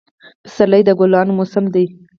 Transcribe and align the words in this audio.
پسرلی 0.43 0.81
د 0.85 0.89
ګلانو 0.99 1.33
موسم 1.37 1.65
دی 1.73 1.85